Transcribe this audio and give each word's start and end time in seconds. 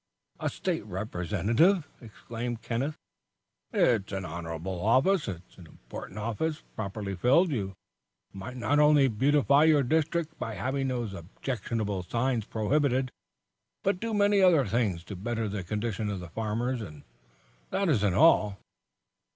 "A 0.39 0.49
State 0.49 0.83
Representative?" 0.87 1.87
"It's 2.01 2.23
an 4.11 4.25
honorable 4.25 4.81
office. 4.83 5.27
It's 5.27 5.59
an 5.59 5.67
important 5.67 6.17
office, 6.17 6.63
properly 6.75 7.13
filled. 7.15 7.51
You 7.51 7.75
might 8.33 8.57
not 8.57 8.79
only 8.79 9.07
beautify 9.07 9.65
your 9.65 9.83
district 9.83 10.39
by 10.39 10.55
having 10.55 10.87
those 10.87 11.13
objectionable 11.13 12.01
signs 12.01 12.45
prohibited, 12.45 13.11
but 13.83 13.99
do 13.99 14.11
many 14.15 14.41
other 14.41 14.65
things 14.65 15.03
to 15.03 15.15
better 15.15 15.47
the 15.47 15.63
condition 15.63 16.09
of 16.09 16.19
the 16.19 16.29
farmers. 16.29 16.81
And 16.81 17.03
that 17.69 17.87
isn't 17.87 18.15
all." 18.15 18.57